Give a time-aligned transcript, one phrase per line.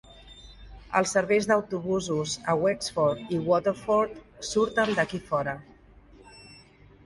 [0.99, 4.19] Els serveis d"autobusos a Wexford i Waterford
[4.53, 5.59] surten d"aquí fora.